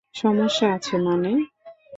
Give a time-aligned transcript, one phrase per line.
[0.15, 1.31] সমস্যা আছে মানে?